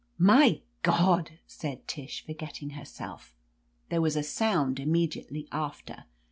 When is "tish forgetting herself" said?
1.87-3.35